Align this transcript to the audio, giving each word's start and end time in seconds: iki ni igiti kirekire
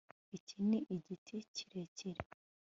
iki 0.37 0.55
ni 0.67 0.79
igiti 0.95 1.37
kirekire 1.55 2.21